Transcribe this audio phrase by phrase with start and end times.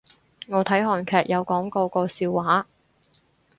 [0.47, 2.65] 我睇韓劇有講過個笑話